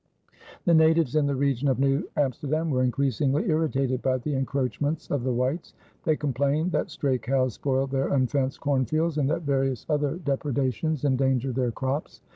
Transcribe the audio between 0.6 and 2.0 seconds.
The natives in the region of